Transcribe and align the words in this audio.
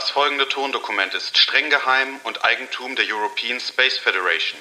Das 0.00 0.08
folgende 0.08 0.48
Tondokument 0.48 1.12
ist 1.12 1.36
streng 1.36 1.68
geheim 1.68 2.08
und 2.24 2.42
Eigentum 2.42 2.96
der 2.96 3.04
European 3.04 3.60
Space 3.60 3.98
Federation. 3.98 4.58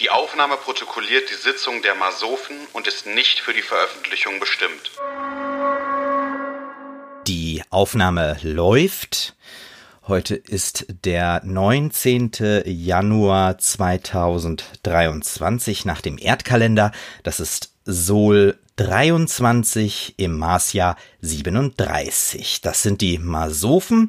Die 0.00 0.08
Aufnahme 0.08 0.56
protokolliert 0.56 1.28
die 1.28 1.34
Sitzung 1.34 1.82
der 1.82 1.94
Masofen 1.94 2.56
und 2.72 2.86
ist 2.86 3.06
nicht 3.06 3.40
für 3.40 3.52
die 3.52 3.60
Veröffentlichung 3.60 4.40
bestimmt. 4.40 4.90
Die 7.26 7.62
Aufnahme 7.68 8.38
läuft. 8.42 9.36
Heute 10.08 10.36
ist 10.36 10.86
der 11.04 11.42
19. 11.44 12.30
Januar 12.64 13.58
2023 13.58 15.84
nach 15.84 16.00
dem 16.00 16.16
Erdkalender. 16.16 16.92
Das 17.24 17.40
ist 17.40 17.74
Sol 17.84 18.58
23 18.76 20.14
im 20.16 20.38
Marsjahr 20.38 20.96
37. 21.20 22.62
Das 22.62 22.82
sind 22.82 23.02
die 23.02 23.18
Masofen 23.18 24.08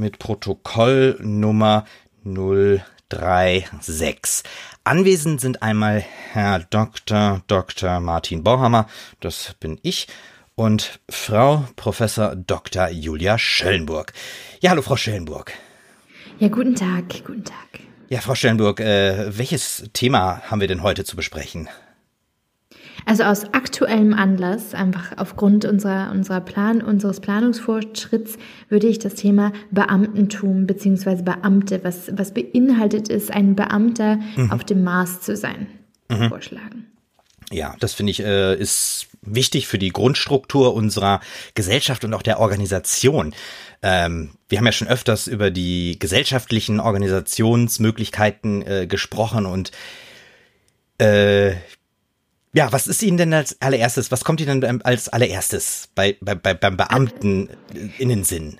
mit 0.00 0.18
Protokollnummer 0.18 1.84
036. 2.24 4.42
Anwesend 4.82 5.40
sind 5.40 5.62
einmal 5.62 6.02
Herr 6.32 6.58
Dr. 6.58 7.42
Dr. 7.46 8.00
Martin 8.00 8.42
Bauhammer, 8.42 8.88
das 9.20 9.54
bin 9.60 9.78
ich, 9.82 10.08
und 10.54 11.00
Frau 11.08 11.64
Professor 11.76 12.34
Dr. 12.34 12.88
Julia 12.88 13.38
Schellenburg. 13.38 14.12
Ja, 14.60 14.70
hallo 14.70 14.82
Frau 14.82 14.96
Schellenburg. 14.96 15.52
Ja, 16.38 16.48
guten 16.48 16.74
Tag, 16.74 17.24
guten 17.24 17.44
Tag. 17.44 17.56
Ja, 18.08 18.20
Frau 18.20 18.34
Schellenburg, 18.34 18.80
äh, 18.80 19.36
welches 19.36 19.88
Thema 19.92 20.42
haben 20.50 20.60
wir 20.60 20.68
denn 20.68 20.82
heute 20.82 21.04
zu 21.04 21.14
besprechen? 21.14 21.68
Also 23.06 23.24
aus 23.24 23.44
aktuellem 23.52 24.14
Anlass, 24.14 24.74
einfach 24.74 25.16
aufgrund 25.16 25.64
unserer, 25.64 26.10
unserer 26.12 26.40
Plan, 26.40 26.82
unseres 26.82 27.20
Planungsfortschritts, 27.20 28.38
würde 28.68 28.86
ich 28.86 28.98
das 28.98 29.14
Thema 29.14 29.52
Beamtentum 29.70 30.66
bzw. 30.66 31.22
Beamte, 31.22 31.82
was, 31.82 32.10
was 32.12 32.32
beinhaltet 32.34 33.08
ist, 33.08 33.32
ein 33.32 33.56
Beamter 33.56 34.18
mhm. 34.36 34.50
auf 34.50 34.64
dem 34.64 34.84
Mars 34.84 35.20
zu 35.20 35.36
sein, 35.36 35.66
mhm. 36.08 36.28
vorschlagen. 36.28 36.86
Ja, 37.52 37.74
das 37.80 37.94
finde 37.94 38.12
ich 38.12 38.20
äh, 38.20 38.54
ist 38.54 39.08
wichtig 39.22 39.66
für 39.66 39.78
die 39.78 39.90
Grundstruktur 39.90 40.72
unserer 40.72 41.20
Gesellschaft 41.54 42.04
und 42.04 42.14
auch 42.14 42.22
der 42.22 42.38
Organisation. 42.38 43.34
Ähm, 43.82 44.30
wir 44.48 44.58
haben 44.58 44.66
ja 44.66 44.72
schon 44.72 44.88
öfters 44.88 45.26
über 45.26 45.50
die 45.50 45.98
gesellschaftlichen 45.98 46.78
Organisationsmöglichkeiten 46.78 48.62
äh, 48.66 48.86
gesprochen 48.86 49.46
und 49.46 49.72
äh, 50.98 51.54
ja, 52.52 52.72
was 52.72 52.86
ist 52.86 53.02
Ihnen 53.02 53.16
denn 53.16 53.32
als 53.32 53.60
allererstes, 53.60 54.10
was 54.10 54.24
kommt 54.24 54.40
Ihnen 54.40 54.60
denn 54.60 54.82
als 54.82 55.08
allererstes 55.08 55.88
bei, 55.94 56.16
bei, 56.20 56.34
bei, 56.34 56.54
beim 56.54 56.76
Beamten 56.76 57.48
in 57.98 58.08
den 58.08 58.24
Sinn? 58.24 58.58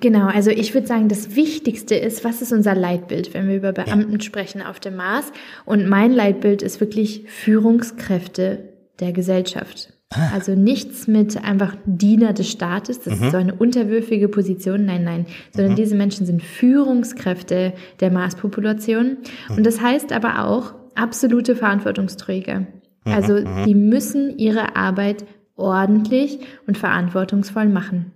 Genau, 0.00 0.26
also 0.26 0.50
ich 0.50 0.74
würde 0.74 0.86
sagen, 0.86 1.08
das 1.08 1.36
Wichtigste 1.36 1.94
ist, 1.94 2.22
was 2.22 2.42
ist 2.42 2.52
unser 2.52 2.74
Leitbild, 2.74 3.32
wenn 3.32 3.48
wir 3.48 3.56
über 3.56 3.72
Beamten 3.72 4.12
ja. 4.12 4.20
sprechen 4.20 4.60
auf 4.60 4.78
dem 4.78 4.96
Mars? 4.96 5.32
Und 5.64 5.88
mein 5.88 6.12
Leitbild 6.12 6.62
ist 6.62 6.80
wirklich 6.80 7.24
Führungskräfte 7.28 8.74
der 9.00 9.12
Gesellschaft. 9.12 9.94
Ah. 10.10 10.30
Also 10.34 10.54
nichts 10.54 11.08
mit 11.08 11.42
einfach 11.42 11.74
Diener 11.86 12.32
des 12.34 12.50
Staates, 12.50 13.00
das 13.00 13.18
mhm. 13.18 13.24
ist 13.24 13.32
so 13.32 13.38
eine 13.38 13.54
unterwürfige 13.54 14.28
Position, 14.28 14.84
nein, 14.84 15.02
nein, 15.02 15.26
sondern 15.52 15.72
mhm. 15.72 15.76
diese 15.76 15.96
Menschen 15.96 16.26
sind 16.26 16.42
Führungskräfte 16.42 17.72
der 18.00 18.10
Marspopulation. 18.10 19.16
Mhm. 19.48 19.56
Und 19.56 19.66
das 19.66 19.80
heißt 19.80 20.12
aber 20.12 20.44
auch, 20.44 20.74
absolute 20.96 21.56
Verantwortungsträger. 21.56 22.60
Mhm, 22.60 23.12
also 23.12 23.34
mhm. 23.34 23.64
die 23.66 23.74
müssen 23.74 24.38
ihre 24.38 24.76
Arbeit 24.76 25.24
ordentlich 25.54 26.40
und 26.66 26.76
verantwortungsvoll 26.76 27.68
machen. 27.68 28.12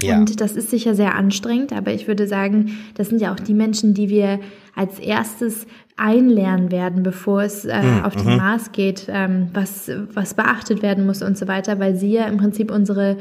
Ja. 0.00 0.16
Und 0.16 0.40
das 0.40 0.54
ist 0.54 0.70
sicher 0.70 0.94
sehr 0.94 1.16
anstrengend, 1.16 1.72
aber 1.72 1.92
ich 1.92 2.06
würde 2.06 2.28
sagen, 2.28 2.78
das 2.94 3.08
sind 3.08 3.20
ja 3.20 3.32
auch 3.32 3.40
die 3.40 3.54
Menschen, 3.54 3.94
die 3.94 4.08
wir 4.08 4.38
als 4.76 5.00
erstes 5.00 5.66
einlernen 5.96 6.70
werden, 6.70 7.02
bevor 7.02 7.42
es 7.42 7.64
äh, 7.64 7.82
mhm. 7.82 8.04
auf 8.04 8.14
den 8.14 8.30
mhm. 8.30 8.36
Mars 8.36 8.70
geht, 8.70 9.06
ähm, 9.08 9.48
was, 9.52 9.90
was 10.14 10.34
beachtet 10.34 10.82
werden 10.82 11.04
muss 11.04 11.22
und 11.22 11.36
so 11.36 11.48
weiter, 11.48 11.80
weil 11.80 11.96
sie 11.96 12.12
ja 12.12 12.26
im 12.26 12.36
Prinzip 12.36 12.70
unsere 12.70 13.16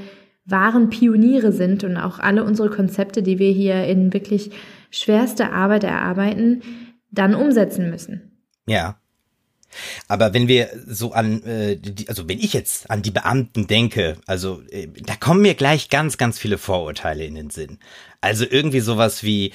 wahren 0.46 0.90
Pioniere 0.90 1.52
sind 1.52 1.84
und 1.84 1.98
auch 1.98 2.20
alle 2.20 2.44
unsere 2.44 2.70
Konzepte, 2.70 3.24
die 3.24 3.40
wir 3.40 3.52
hier 3.52 3.86
in 3.86 4.14
wirklich 4.14 4.52
schwerster 4.92 5.52
Arbeit 5.52 5.84
erarbeiten, 5.84 6.62
dann 7.12 7.34
umsetzen 7.34 7.90
müssen. 7.90 8.37
Ja. 8.68 9.00
Aber 10.08 10.34
wenn 10.34 10.48
wir 10.48 10.70
so 10.88 11.12
an, 11.14 11.44
äh, 11.44 11.80
also 12.08 12.28
wenn 12.28 12.40
ich 12.40 12.54
jetzt 12.54 12.90
an 12.90 13.02
die 13.02 13.12
Beamten 13.12 13.68
denke, 13.68 14.18
also 14.26 14.62
äh, 14.72 14.88
da 14.88 15.16
kommen 15.16 15.42
mir 15.42 15.56
gleich 15.56 15.90
ganz, 15.90 16.18
ganz 16.18 16.40
viele 16.40 16.58
Vorurteile 16.58 17.26
in 17.26 17.36
den 17.36 17.50
Sinn. 17.50 17.80
Also 18.22 18.46
irgendwie 18.50 18.80
sowas 18.80 19.24
wie, 19.24 19.54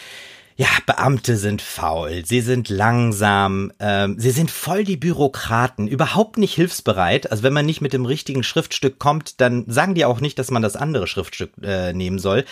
ja, 0.57 0.69
Beamte 0.87 1.37
sind 1.37 1.63
faul, 1.63 2.25
sie 2.27 2.41
sind 2.41 2.69
langsam, 2.69 3.73
ähm, 3.81 4.17
sie 4.19 4.31
sind 4.31 4.51
voll 4.51 4.85
die 4.85 4.99
Bürokraten, 4.99 5.89
überhaupt 5.89 6.37
nicht 6.39 6.55
hilfsbereit. 6.55 7.31
Also 7.31 7.43
wenn 7.43 7.55
man 7.55 7.67
nicht 7.67 7.81
mit 7.81 7.93
dem 7.93 8.05
richtigen 8.05 8.43
Schriftstück 8.43 8.99
kommt, 8.99 9.41
dann 9.41 9.65
sagen 9.69 9.95
die 9.95 10.05
auch 10.05 10.21
nicht, 10.21 10.39
dass 10.39 10.51
man 10.51 10.63
das 10.63 10.77
andere 10.77 11.07
Schriftstück 11.07 11.53
äh, 11.63 11.93
nehmen 11.93 12.19
soll. 12.19 12.45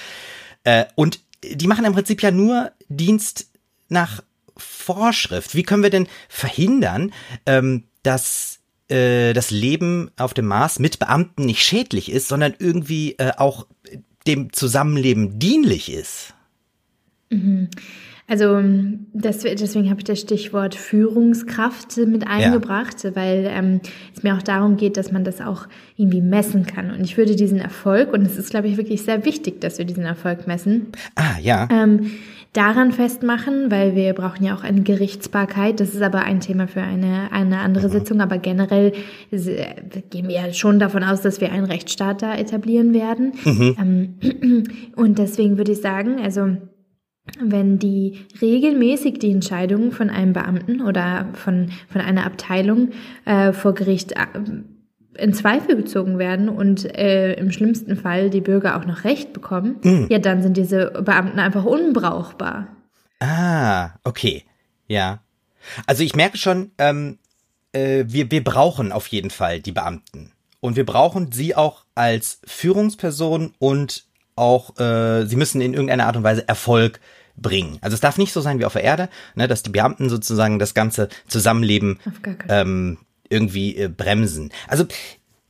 Äh, 0.64 0.86
und 0.94 1.20
die 1.44 1.66
machen 1.66 1.84
im 1.84 1.92
Prinzip 1.92 2.22
ja 2.22 2.30
nur 2.30 2.72
Dienst 2.88 3.50
nach 3.88 4.22
Vorschrift? 4.60 5.54
Wie 5.54 5.62
können 5.62 5.82
wir 5.82 5.90
denn 5.90 6.08
verhindern, 6.28 7.12
ähm, 7.46 7.84
dass 8.02 8.60
äh, 8.88 9.32
das 9.32 9.50
Leben 9.50 10.10
auf 10.16 10.34
dem 10.34 10.46
Mars 10.46 10.78
mit 10.78 10.98
Beamten 10.98 11.44
nicht 11.44 11.62
schädlich 11.62 12.10
ist, 12.10 12.28
sondern 12.28 12.54
irgendwie 12.58 13.16
äh, 13.18 13.32
auch 13.36 13.66
dem 14.26 14.52
Zusammenleben 14.52 15.38
dienlich 15.38 15.92
ist? 15.92 16.34
Mhm. 17.30 17.68
Also 18.30 18.62
das, 19.12 19.38
deswegen 19.38 19.90
habe 19.90 19.98
ich 19.98 20.04
das 20.04 20.20
Stichwort 20.20 20.76
Führungskraft 20.76 21.96
mit 21.96 22.28
eingebracht, 22.28 23.02
ja. 23.02 23.16
weil 23.16 23.44
ähm, 23.50 23.80
es 24.14 24.22
mir 24.22 24.36
auch 24.36 24.42
darum 24.42 24.76
geht, 24.76 24.96
dass 24.96 25.10
man 25.10 25.24
das 25.24 25.40
auch 25.40 25.66
irgendwie 25.96 26.20
messen 26.20 26.64
kann. 26.64 26.92
Und 26.92 27.02
ich 27.02 27.16
würde 27.16 27.34
diesen 27.34 27.58
Erfolg, 27.58 28.12
und 28.12 28.24
es 28.24 28.36
ist, 28.36 28.50
glaube 28.50 28.68
ich, 28.68 28.76
wirklich 28.76 29.02
sehr 29.02 29.24
wichtig, 29.24 29.60
dass 29.60 29.78
wir 29.78 29.84
diesen 29.84 30.04
Erfolg 30.04 30.46
messen. 30.46 30.92
Ah, 31.16 31.40
ja. 31.42 31.68
Ähm, 31.72 32.12
daran 32.52 32.90
festmachen, 32.90 33.70
weil 33.70 33.94
wir 33.94 34.12
brauchen 34.12 34.44
ja 34.44 34.56
auch 34.56 34.64
eine 34.64 34.82
Gerichtsbarkeit. 34.82 35.78
Das 35.78 35.94
ist 35.94 36.02
aber 36.02 36.24
ein 36.24 36.40
Thema 36.40 36.66
für 36.66 36.82
eine, 36.82 37.32
eine 37.32 37.58
andere 37.58 37.86
mhm. 37.86 37.92
Sitzung. 37.92 38.20
Aber 38.20 38.38
generell 38.38 38.92
gehen 39.30 40.28
wir 40.28 40.34
ja 40.34 40.52
schon 40.52 40.78
davon 40.78 41.04
aus, 41.04 41.20
dass 41.20 41.40
wir 41.40 41.52
einen 41.52 41.66
Rechtsstaat 41.66 42.22
da 42.22 42.34
etablieren 42.34 42.92
werden. 42.92 43.32
Mhm. 43.44 43.76
Ähm, 44.20 44.64
und 44.96 45.18
deswegen 45.18 45.58
würde 45.58 45.72
ich 45.72 45.80
sagen, 45.80 46.20
also 46.20 46.56
wenn 47.38 47.78
die 47.78 48.26
regelmäßig 48.40 49.18
die 49.18 49.30
Entscheidungen 49.30 49.92
von 49.92 50.10
einem 50.10 50.32
Beamten 50.32 50.80
oder 50.80 51.28
von, 51.34 51.70
von 51.88 52.00
einer 52.00 52.26
Abteilung 52.26 52.90
äh, 53.24 53.52
vor 53.52 53.74
Gericht 53.74 54.12
äh, 54.12 54.26
in 55.14 55.34
Zweifel 55.34 55.76
gezogen 55.76 56.18
werden 56.18 56.48
und 56.48 56.84
äh, 56.96 57.34
im 57.34 57.50
schlimmsten 57.50 57.96
Fall 57.96 58.30
die 58.30 58.40
Bürger 58.40 58.76
auch 58.76 58.86
noch 58.86 59.04
Recht 59.04 59.32
bekommen, 59.32 59.76
mhm. 59.82 60.06
ja, 60.08 60.18
dann 60.18 60.42
sind 60.42 60.56
diese 60.56 60.90
Beamten 60.90 61.38
einfach 61.38 61.64
unbrauchbar. 61.64 62.68
Ah, 63.20 63.90
okay. 64.04 64.44
Ja. 64.86 65.20
Also 65.86 66.02
ich 66.02 66.16
merke 66.16 66.38
schon, 66.38 66.70
ähm, 66.78 67.18
äh, 67.72 68.04
wir, 68.06 68.30
wir 68.30 68.42
brauchen 68.42 68.92
auf 68.92 69.06
jeden 69.08 69.30
Fall 69.30 69.60
die 69.60 69.72
Beamten. 69.72 70.32
Und 70.60 70.76
wir 70.76 70.86
brauchen 70.86 71.32
sie 71.32 71.54
auch 71.54 71.84
als 71.94 72.40
Führungsperson 72.44 73.54
und 73.58 74.04
auch, 74.36 74.78
äh, 74.78 75.26
sie 75.26 75.36
müssen 75.36 75.60
in 75.60 75.74
irgendeiner 75.74 76.06
Art 76.06 76.16
und 76.16 76.22
Weise 76.22 76.46
Erfolg 76.46 77.00
bringen. 77.36 77.78
Also 77.80 77.94
es 77.94 78.00
darf 78.00 78.18
nicht 78.18 78.32
so 78.32 78.40
sein 78.40 78.58
wie 78.58 78.64
auf 78.64 78.74
der 78.74 78.84
Erde, 78.84 79.08
ne, 79.34 79.48
dass 79.48 79.62
die 79.62 79.70
Beamten 79.70 80.08
sozusagen 80.08 80.58
das 80.58 80.74
ganze 80.74 81.08
Zusammenleben 81.28 81.98
ähm, 82.48 82.98
irgendwie 83.30 83.76
äh, 83.76 83.88
bremsen. 83.88 84.52
Also 84.68 84.86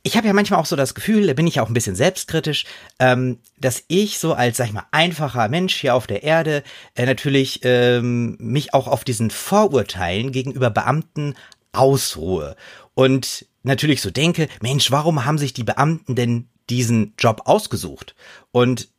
ich 0.03 0.17
habe 0.17 0.27
ja 0.27 0.33
manchmal 0.33 0.59
auch 0.59 0.65
so 0.65 0.75
das 0.75 0.95
Gefühl, 0.95 1.27
da 1.27 1.33
bin 1.33 1.45
ich 1.45 1.59
auch 1.59 1.67
ein 1.67 1.73
bisschen 1.73 1.95
selbstkritisch, 1.95 2.65
ähm, 2.99 3.39
dass 3.59 3.83
ich 3.87 4.17
so 4.17 4.33
als, 4.33 4.57
sag 4.57 4.67
ich 4.67 4.73
mal, 4.73 4.87
einfacher 4.91 5.47
Mensch 5.47 5.75
hier 5.75 5.93
auf 5.95 6.07
der 6.07 6.23
Erde 6.23 6.63
äh, 6.95 7.05
natürlich 7.05 7.59
ähm, 7.63 8.35
mich 8.39 8.73
auch 8.73 8.87
auf 8.87 9.03
diesen 9.03 9.29
Vorurteilen 9.29 10.31
gegenüber 10.31 10.69
Beamten 10.69 11.35
ausruhe 11.71 12.55
und 12.95 13.45
natürlich 13.63 14.01
so 14.01 14.09
denke, 14.09 14.47
Mensch, 14.61 14.91
warum 14.91 15.25
haben 15.25 15.37
sich 15.37 15.53
die 15.53 15.63
Beamten 15.63 16.15
denn 16.15 16.49
diesen 16.69 17.13
Job 17.17 17.43
ausgesucht? 17.45 18.15
Und 18.51 18.89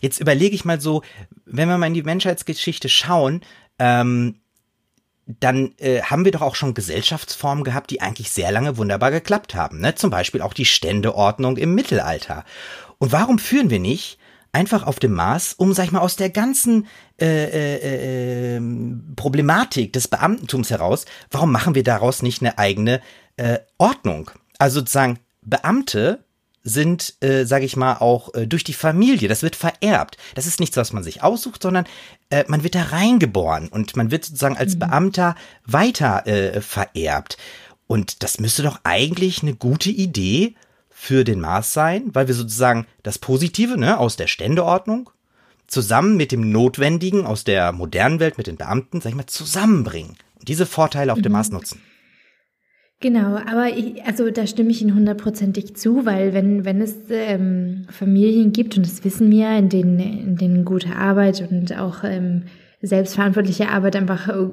jetzt 0.00 0.20
überlege 0.20 0.54
ich 0.54 0.64
mal 0.64 0.80
so, 0.80 1.02
wenn 1.44 1.68
wir 1.68 1.78
mal 1.78 1.86
in 1.86 1.94
die 1.94 2.02
Menschheitsgeschichte 2.02 2.88
schauen, 2.88 3.42
ähm, 3.78 4.40
dann 5.28 5.74
äh, 5.76 6.00
haben 6.00 6.24
wir 6.24 6.32
doch 6.32 6.40
auch 6.40 6.54
schon 6.54 6.72
Gesellschaftsformen 6.72 7.62
gehabt, 7.62 7.90
die 7.90 8.00
eigentlich 8.00 8.30
sehr 8.30 8.50
lange 8.50 8.78
wunderbar 8.78 9.10
geklappt 9.10 9.54
haben. 9.54 9.80
Ne? 9.80 9.94
Zum 9.94 10.10
Beispiel 10.10 10.40
auch 10.40 10.54
die 10.54 10.64
Ständeordnung 10.64 11.58
im 11.58 11.74
Mittelalter. 11.74 12.44
Und 12.96 13.12
warum 13.12 13.38
führen 13.38 13.68
wir 13.68 13.78
nicht 13.78 14.18
einfach 14.52 14.86
auf 14.86 14.98
dem 14.98 15.12
Mars, 15.12 15.52
um, 15.52 15.74
sag 15.74 15.84
ich 15.84 15.92
mal, 15.92 16.00
aus 16.00 16.16
der 16.16 16.30
ganzen 16.30 16.86
äh, 17.20 17.26
äh, 17.26 18.56
äh, 18.56 18.60
Problematik 19.16 19.92
des 19.92 20.08
Beamtentums 20.08 20.70
heraus, 20.70 21.04
warum 21.30 21.52
machen 21.52 21.74
wir 21.74 21.82
daraus 21.82 22.22
nicht 22.22 22.40
eine 22.40 22.56
eigene 22.56 23.02
äh, 23.36 23.58
Ordnung? 23.76 24.30
Also 24.58 24.80
sozusagen, 24.80 25.18
Beamte 25.42 26.24
sind, 26.68 27.14
äh, 27.20 27.44
sage 27.44 27.64
ich 27.64 27.76
mal, 27.76 27.94
auch 27.94 28.34
äh, 28.34 28.46
durch 28.46 28.64
die 28.64 28.72
Familie. 28.72 29.28
Das 29.28 29.42
wird 29.42 29.56
vererbt. 29.56 30.16
Das 30.34 30.46
ist 30.46 30.60
nichts, 30.60 30.76
was 30.76 30.92
man 30.92 31.02
sich 31.02 31.22
aussucht, 31.22 31.62
sondern 31.62 31.86
äh, 32.30 32.44
man 32.48 32.62
wird 32.62 32.74
da 32.74 32.82
reingeboren 32.84 33.68
und 33.68 33.96
man 33.96 34.10
wird 34.10 34.24
sozusagen 34.24 34.56
als 34.56 34.74
mhm. 34.74 34.80
Beamter 34.80 35.34
weiter 35.64 36.26
äh, 36.26 36.60
vererbt. 36.60 37.38
Und 37.86 38.22
das 38.22 38.38
müsste 38.38 38.62
doch 38.62 38.80
eigentlich 38.84 39.42
eine 39.42 39.54
gute 39.54 39.90
Idee 39.90 40.54
für 40.90 41.24
den 41.24 41.40
Mars 41.40 41.72
sein, 41.72 42.10
weil 42.12 42.28
wir 42.28 42.34
sozusagen 42.34 42.86
das 43.02 43.18
Positive 43.18 43.78
ne, 43.78 43.98
aus 43.98 44.16
der 44.16 44.26
Ständeordnung 44.26 45.10
zusammen 45.66 46.16
mit 46.16 46.32
dem 46.32 46.50
Notwendigen 46.50 47.26
aus 47.26 47.44
der 47.44 47.72
modernen 47.72 48.20
Welt, 48.20 48.36
mit 48.36 48.46
den 48.46 48.56
Beamten, 48.56 49.00
sag 49.00 49.10
ich 49.10 49.16
mal, 49.16 49.26
zusammenbringen 49.26 50.16
und 50.38 50.48
diese 50.48 50.66
Vorteile 50.66 51.12
auf 51.12 51.18
mhm. 51.18 51.22
dem 51.22 51.32
Mars 51.32 51.50
nutzen. 51.50 51.80
Genau, 53.00 53.36
aber 53.36 53.68
ich, 53.68 54.02
also 54.04 54.28
da 54.30 54.46
stimme 54.46 54.70
ich 54.70 54.82
Ihnen 54.82 54.94
hundertprozentig 54.94 55.76
zu, 55.76 56.04
weil 56.04 56.34
wenn, 56.34 56.64
wenn 56.64 56.80
es 56.80 56.96
ähm, 57.10 57.86
Familien 57.90 58.52
gibt, 58.52 58.76
und 58.76 58.84
das 58.84 59.04
wissen 59.04 59.30
wir, 59.30 59.56
in 59.56 59.68
denen, 59.68 60.00
in 60.00 60.36
denen 60.36 60.64
gute 60.64 60.96
Arbeit 60.96 61.46
und 61.48 61.78
auch 61.78 62.02
ähm, 62.02 62.42
selbstverantwortliche 62.82 63.68
Arbeit 63.68 63.94
einfach 63.94 64.28
äh, 64.28 64.48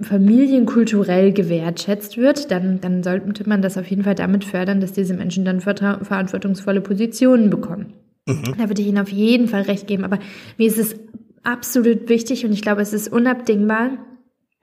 familienkulturell 0.00 1.32
gewertschätzt 1.32 2.16
wird, 2.16 2.50
dann, 2.50 2.80
dann 2.80 3.04
sollte 3.04 3.48
man 3.48 3.62
das 3.62 3.78
auf 3.78 3.86
jeden 3.86 4.02
Fall 4.02 4.16
damit 4.16 4.44
fördern, 4.44 4.80
dass 4.80 4.92
diese 4.92 5.14
Menschen 5.14 5.44
dann 5.44 5.60
verantwortungsvolle 5.60 6.80
Positionen 6.80 7.50
bekommen. 7.50 7.92
Mhm. 8.26 8.54
Da 8.58 8.68
würde 8.68 8.82
ich 8.82 8.88
Ihnen 8.88 8.98
auf 8.98 9.10
jeden 9.12 9.46
Fall 9.46 9.62
recht 9.62 9.86
geben. 9.86 10.04
Aber 10.04 10.18
mir 10.58 10.66
ist 10.66 10.78
es 10.78 10.96
absolut 11.44 12.08
wichtig 12.08 12.44
und 12.44 12.52
ich 12.52 12.62
glaube, 12.62 12.82
es 12.82 12.92
ist 12.92 13.12
unabdingbar, 13.12 13.90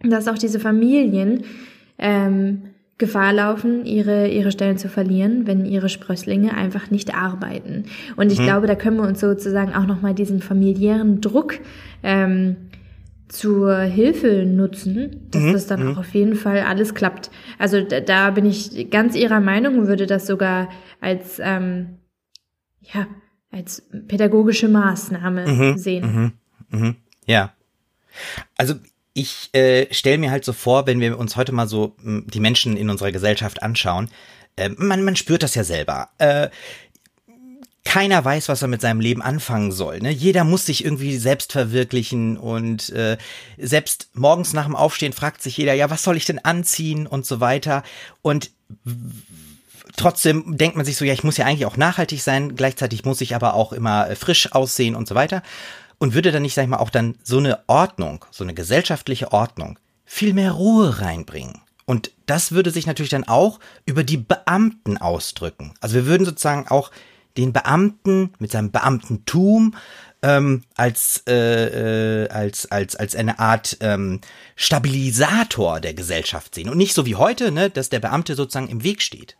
dass 0.01 0.27
auch 0.27 0.37
diese 0.37 0.59
Familien 0.59 1.43
ähm, 1.97 2.63
Gefahr 3.03 3.33
laufen, 3.33 3.85
ihre, 3.85 4.29
ihre 4.29 4.49
Stellen 4.49 4.77
zu 4.77 4.87
verlieren, 4.87 5.45
wenn 5.45 5.65
ihre 5.65 5.89
Sprösslinge 5.89 6.55
einfach 6.55 6.89
nicht 6.89 7.13
arbeiten. 7.13 7.83
Und 8.15 8.31
ich 8.31 8.39
mhm. 8.39 8.45
glaube, 8.45 8.67
da 8.67 8.75
können 8.75 8.95
wir 8.95 9.05
uns 9.05 9.19
sozusagen 9.19 9.73
auch 9.73 9.85
nochmal 9.85 10.13
diesen 10.13 10.41
familiären 10.41 11.19
Druck 11.19 11.59
ähm, 12.01 12.55
zur 13.27 13.77
Hilfe 13.79 14.45
nutzen, 14.45 15.27
dass 15.31 15.41
mhm. 15.41 15.51
das 15.51 15.67
dann 15.67 15.83
mhm. 15.83 15.91
auch 15.91 15.97
auf 15.97 16.13
jeden 16.13 16.35
Fall 16.35 16.59
alles 16.59 16.95
klappt. 16.95 17.29
Also 17.59 17.81
da, 17.81 17.99
da, 17.99 18.31
bin 18.31 18.45
ich 18.45 18.89
ganz 18.89 19.17
Ihrer 19.17 19.41
Meinung 19.41 19.79
und 19.79 19.87
würde 19.87 20.07
das 20.07 20.25
sogar 20.25 20.69
als 21.01 21.41
ähm, 21.43 21.97
ja 22.81 23.07
als 23.51 23.83
pädagogische 24.07 24.69
Maßnahme 24.69 25.45
mhm. 25.45 25.77
sehen. 25.77 26.33
Mhm. 26.71 26.79
Mhm. 26.79 26.95
Ja. 27.25 27.53
Also 28.55 28.75
ich 29.13 29.49
äh, 29.53 29.93
stelle 29.93 30.17
mir 30.17 30.31
halt 30.31 30.43
so 30.43 30.53
vor, 30.53 30.87
wenn 30.87 30.99
wir 30.99 31.17
uns 31.17 31.35
heute 31.35 31.51
mal 31.51 31.67
so 31.67 31.95
m, 32.03 32.25
die 32.27 32.39
Menschen 32.39 32.77
in 32.77 32.89
unserer 32.89 33.11
Gesellschaft 33.11 33.61
anschauen, 33.61 34.09
äh, 34.55 34.69
man, 34.69 35.03
man 35.03 35.15
spürt 35.15 35.43
das 35.43 35.55
ja 35.55 35.63
selber. 35.63 36.09
Äh, 36.17 36.49
keiner 37.85 38.23
weiß, 38.23 38.49
was 38.49 38.61
er 38.61 38.69
mit 38.69 38.81
seinem 38.81 39.01
Leben 39.01 39.21
anfangen 39.21 39.71
soll. 39.71 39.99
Ne? 39.99 40.09
Jeder 40.09 40.45
muss 40.45 40.65
sich 40.65 40.83
irgendwie 40.83 41.17
selbst 41.17 41.51
verwirklichen 41.51 42.37
und 42.37 42.89
äh, 42.89 43.17
selbst 43.57 44.09
morgens 44.13 44.53
nach 44.53 44.65
dem 44.65 44.75
Aufstehen 44.75 45.13
fragt 45.13 45.41
sich 45.41 45.57
jeder, 45.57 45.73
ja, 45.73 45.89
was 45.89 46.03
soll 46.03 46.17
ich 46.17 46.25
denn 46.25 46.43
anziehen 46.43 47.05
und 47.05 47.25
so 47.25 47.39
weiter. 47.39 47.83
Und 48.21 48.51
trotzdem 49.97 50.57
denkt 50.57 50.77
man 50.77 50.85
sich 50.85 50.95
so, 50.95 51.05
ja, 51.05 51.13
ich 51.13 51.23
muss 51.23 51.37
ja 51.37 51.45
eigentlich 51.45 51.65
auch 51.65 51.77
nachhaltig 51.77 52.21
sein, 52.23 52.55
gleichzeitig 52.55 53.03
muss 53.05 53.21
ich 53.21 53.35
aber 53.35 53.53
auch 53.53 53.73
immer 53.73 54.09
äh, 54.09 54.15
frisch 54.15 54.53
aussehen 54.53 54.95
und 54.95 55.07
so 55.07 55.13
weiter. 55.13 55.43
Und 55.97 56.13
würde 56.13 56.31
dann 56.31 56.41
nicht, 56.41 56.53
sag 56.53 56.63
ich 56.63 56.69
mal, 56.69 56.77
auch 56.77 56.89
dann 56.89 57.15
so 57.23 57.37
eine 57.37 57.59
Ordnung, 57.67 58.25
so 58.31 58.43
eine 58.43 58.53
gesellschaftliche 58.53 59.31
Ordnung 59.31 59.79
viel 60.05 60.33
mehr 60.33 60.51
Ruhe 60.51 60.99
reinbringen? 60.99 61.61
Und 61.85 62.11
das 62.25 62.51
würde 62.51 62.71
sich 62.71 62.85
natürlich 62.87 63.09
dann 63.09 63.27
auch 63.27 63.59
über 63.85 64.03
die 64.03 64.17
Beamten 64.17 64.97
ausdrücken. 64.97 65.73
Also 65.81 65.95
wir 65.95 66.05
würden 66.05 66.25
sozusagen 66.25 66.67
auch 66.67 66.91
den 67.37 67.51
Beamten 67.51 68.33
mit 68.39 68.51
seinem 68.51 68.71
Beamtentum 68.71 69.75
ähm, 70.21 70.63
als, 70.75 71.23
äh, 71.27 72.23
äh, 72.23 72.29
als, 72.29 72.71
als, 72.71 72.95
als 72.95 73.15
eine 73.15 73.39
Art 73.39 73.77
ähm, 73.81 74.21
Stabilisator 74.55 75.81
der 75.81 75.93
Gesellschaft 75.93 76.55
sehen. 76.55 76.69
Und 76.69 76.77
nicht 76.77 76.93
so 76.93 77.05
wie 77.05 77.15
heute, 77.15 77.51
ne, 77.51 77.69
dass 77.69 77.89
der 77.89 77.99
Beamte 77.99 78.35
sozusagen 78.35 78.69
im 78.69 78.83
Weg 78.83 79.01
steht. 79.01 79.35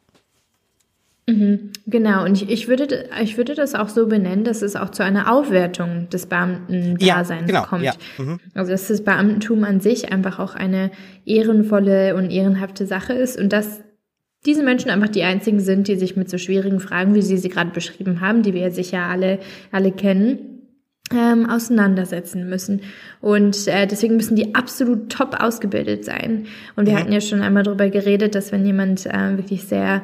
Mhm, 1.25 1.71
genau, 1.87 2.25
und 2.25 2.35
ich, 2.35 2.49
ich, 2.49 2.67
würde, 2.67 3.09
ich 3.21 3.37
würde 3.37 3.55
das 3.55 3.75
auch 3.75 3.87
so 3.87 4.07
benennen, 4.07 4.43
dass 4.43 4.61
es 4.61 4.75
auch 4.75 4.89
zu 4.89 5.03
einer 5.03 5.31
Aufwertung 5.31 6.09
des 6.09 6.25
Beamtendaseins 6.25 7.41
ja, 7.41 7.47
genau, 7.47 7.63
kommt. 7.63 7.83
Ja, 7.83 7.93
mhm. 8.17 8.39
Also 8.53 8.71
dass 8.71 8.89
das 8.89 9.03
Beamtentum 9.03 9.63
an 9.63 9.79
sich 9.79 10.11
einfach 10.11 10.39
auch 10.39 10.55
eine 10.55 10.91
ehrenvolle 11.25 12.15
und 12.15 12.29
ehrenhafte 12.29 12.85
Sache 12.85 13.13
ist 13.13 13.39
und 13.39 13.53
dass 13.53 13.79
diese 14.45 14.63
Menschen 14.63 14.91
einfach 14.91 15.07
die 15.07 15.23
einzigen 15.23 15.61
sind, 15.61 15.87
die 15.87 15.95
sich 15.95 16.17
mit 16.17 16.29
so 16.29 16.37
schwierigen 16.37 16.81
Fragen, 16.81 17.15
wie 17.15 17.21
Sie 17.21 17.37
sie 17.37 17.47
gerade 17.47 17.71
beschrieben 17.71 18.19
haben, 18.19 18.43
die 18.43 18.53
wir 18.53 18.61
ja 18.61 18.71
sicher 18.71 19.03
alle, 19.03 19.39
alle 19.71 19.93
kennen, 19.93 20.53
ähm, 21.13 21.49
auseinandersetzen 21.49 22.49
müssen. 22.49 22.81
Und 23.21 23.67
äh, 23.67 23.87
deswegen 23.87 24.17
müssen 24.17 24.35
die 24.35 24.55
absolut 24.55 25.09
top 25.09 25.37
ausgebildet 25.39 26.03
sein. 26.03 26.47
Und 26.75 26.87
wir 26.87 26.93
mhm. 26.95 26.97
hatten 26.97 27.11
ja 27.13 27.21
schon 27.21 27.41
einmal 27.41 27.63
darüber 27.63 27.89
geredet, 27.89 28.35
dass 28.35 28.51
wenn 28.51 28.65
jemand 28.65 29.05
äh, 29.05 29.37
wirklich 29.37 29.63
sehr 29.63 30.03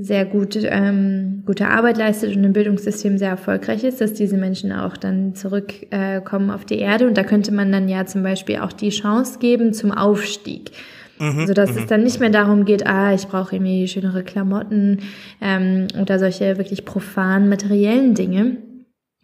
sehr 0.00 0.24
gut, 0.24 0.56
ähm, 0.62 1.42
gute 1.44 1.66
Arbeit 1.66 1.98
leistet 1.98 2.36
und 2.36 2.44
im 2.44 2.52
Bildungssystem 2.52 3.18
sehr 3.18 3.30
erfolgreich 3.30 3.82
ist, 3.82 4.00
dass 4.00 4.12
diese 4.12 4.36
Menschen 4.36 4.70
auch 4.72 4.96
dann 4.96 5.34
zurückkommen 5.34 6.50
äh, 6.50 6.52
auf 6.52 6.64
die 6.64 6.78
Erde. 6.78 7.08
Und 7.08 7.18
da 7.18 7.24
könnte 7.24 7.52
man 7.52 7.72
dann 7.72 7.88
ja 7.88 8.06
zum 8.06 8.22
Beispiel 8.22 8.58
auch 8.58 8.72
die 8.72 8.90
Chance 8.90 9.40
geben 9.40 9.74
zum 9.74 9.90
Aufstieg. 9.90 10.70
Mhm, 11.18 11.48
sodass 11.48 11.72
mhm. 11.72 11.78
es 11.78 11.86
dann 11.86 12.04
nicht 12.04 12.20
mehr 12.20 12.30
darum 12.30 12.64
geht, 12.64 12.86
ah, 12.86 13.12
ich 13.12 13.26
brauche 13.26 13.56
irgendwie 13.56 13.88
schönere 13.88 14.22
Klamotten 14.22 15.00
ähm, 15.40 15.88
oder 16.00 16.20
solche 16.20 16.58
wirklich 16.58 16.84
profanen 16.84 17.48
materiellen 17.48 18.14
Dinge, 18.14 18.58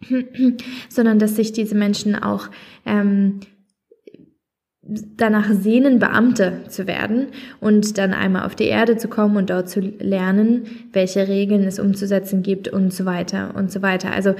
sondern 0.89 1.19
dass 1.19 1.37
sich 1.37 1.53
diese 1.53 1.75
Menschen 1.75 2.21
auch 2.21 2.49
ähm, 2.85 3.39
danach 4.87 5.51
sehnen, 5.51 5.97
Beamte 5.97 6.61
zu 6.69 6.85
werden 6.85 7.27
und 7.59 7.97
dann 7.97 8.13
einmal 8.13 8.45
auf 8.45 8.55
die 8.55 8.65
Erde 8.65 8.97
zu 8.97 9.07
kommen 9.07 9.35
und 9.35 9.49
dort 9.49 9.67
zu 9.69 9.79
lernen, 9.79 10.65
welche 10.93 11.27
Regeln 11.27 11.63
es 11.63 11.79
umzusetzen 11.79 12.43
gibt 12.43 12.67
und 12.67 12.93
so 12.93 13.05
weiter 13.05 13.55
und 13.55 13.71
so 13.71 13.81
weiter. 13.81 14.11
Also 14.11 14.35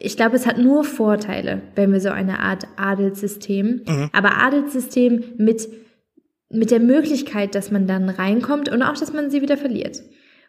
ich 0.00 0.16
glaube, 0.16 0.36
es 0.36 0.46
hat 0.46 0.58
nur 0.58 0.84
Vorteile, 0.84 1.62
wenn 1.74 1.92
wir 1.92 2.00
so 2.00 2.10
eine 2.10 2.40
Art 2.40 2.66
Adelssystem, 2.76 3.82
mhm. 3.86 4.10
aber 4.12 4.36
Adelssystem 4.42 5.24
mit 5.38 5.68
mit 6.48 6.70
der 6.70 6.78
Möglichkeit, 6.78 7.56
dass 7.56 7.72
man 7.72 7.88
dann 7.88 8.08
reinkommt 8.08 8.68
und 8.68 8.80
auch, 8.82 8.96
dass 8.96 9.12
man 9.12 9.30
sie 9.30 9.42
wieder 9.42 9.56
verliert. 9.56 10.02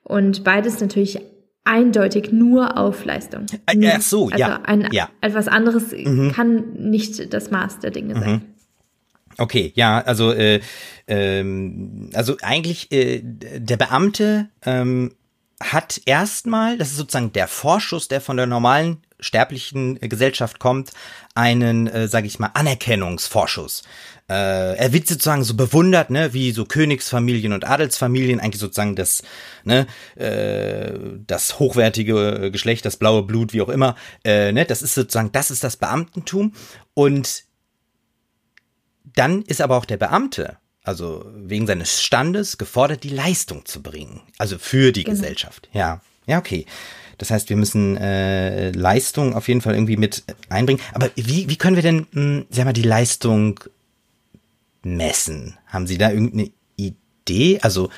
Und 0.04 0.44
beides 0.44 0.80
natürlich 0.80 1.20
eindeutig 1.64 2.32
nur 2.32 2.78
auf 2.78 3.04
Leistung. 3.04 3.48
Äh, 3.66 3.92
ach 3.96 4.02
so, 4.02 4.26
also 4.28 4.38
ja. 4.38 4.62
Ein, 4.64 4.88
ja. 4.92 5.10
Etwas 5.22 5.48
anderes 5.48 5.92
mhm. 5.92 6.32
kann 6.34 6.74
nicht 6.74 7.34
das 7.34 7.50
Maß 7.50 7.80
der 7.80 7.92
Dinge 7.92 8.16
mhm. 8.16 8.20
sein. 8.20 8.42
Okay, 9.38 9.72
ja, 9.76 10.02
also 10.02 10.32
äh, 10.32 10.62
ähm, 11.08 12.10
also 12.14 12.38
eigentlich 12.42 12.92
äh, 12.92 13.22
der 13.24 13.78
Beamte 13.78 14.50
ähm, 14.66 15.14
hat 15.62 16.02
erstmal, 16.06 16.78
das 16.78 16.90
ist 16.90 16.98
sozusagen 16.98 17.34
der 17.34 17.48
Vorschuss, 17.48 18.08
der 18.08 18.22
von 18.22 18.38
der 18.38 18.46
normalen 18.46 18.98
sterblichen 19.20 20.00
Gesellschaft 20.00 20.60
kommt, 20.60 20.92
einen, 21.34 21.88
äh, 21.88 22.08
sage 22.08 22.28
ich 22.28 22.38
mal, 22.38 22.52
Anerkennungsvorschuss. 22.54 23.84
Äh, 24.30 24.76
er 24.76 24.94
wird 24.94 25.08
sozusagen 25.08 25.44
so 25.44 25.56
bewundert, 25.56 26.10
ne, 26.10 26.34
wie 26.34 26.52
so 26.52 26.66
Königsfamilien 26.66 27.54
und 27.54 27.66
Adelsfamilien, 27.66 28.40
eigentlich 28.40 28.60
sozusagen 28.60 28.96
das, 28.96 29.24
ne, 29.64 29.88
äh, 30.16 30.94
das 31.26 31.60
hochwertige 31.60 32.52
Geschlecht, 32.52 32.86
das 32.86 32.98
blaue 32.98 33.24
Blut, 33.24 33.54
wie 33.54 33.62
auch 33.62 33.70
immer, 33.70 33.96
äh, 34.24 34.52
ne, 34.52 34.66
das 34.66 34.82
ist 34.82 34.96
sozusagen, 34.96 35.32
das 35.32 35.50
ist 35.50 35.64
das 35.64 35.78
Beamtentum 35.78 36.54
und 36.94 37.47
dann 39.18 39.42
ist 39.44 39.62
aber 39.62 39.78
auch 39.78 39.86
der 39.86 39.98
Beamte, 39.98 40.58
also 40.84 41.26
wegen 41.36 41.68
seines 41.68 42.02
Standes, 42.02 42.58
gefordert, 42.58 43.04
die 43.04 43.10
Leistung 43.10 43.66
zu 43.66 43.82
bringen. 43.82 44.22
Also 44.38 44.58
für 44.58 44.92
die 44.92 45.04
genau. 45.04 45.16
Gesellschaft. 45.16 45.70
Ja. 45.74 46.02
Ja, 46.26 46.40
okay. 46.40 46.66
Das 47.18 47.32
heißt, 47.32 47.50
wir 47.50 47.58
müssen 47.58 47.98
äh, 47.98 48.72
Leistung 48.72 49.34
auf 49.34 49.48
jeden 49.48 49.62
Fall 49.62 49.74
irgendwie 49.74 49.98
mit 49.98 50.24
einbringen. 50.50 50.82
Aber 50.94 51.10
wie, 51.16 51.50
wie 51.50 51.56
können 51.56 51.76
wir 51.76 51.84
denn, 51.84 52.06
mh, 52.12 52.22
hm, 52.22 52.46
sag 52.50 52.66
mal, 52.66 52.74
die 52.74 52.84
Leistung 52.84 53.60
messen? 54.84 55.58
Haben 55.66 55.88
Sie 55.88 55.98
da 55.98 56.12
irgendeine 56.12 56.52
Idee? 56.76 57.60
Also 57.62 57.90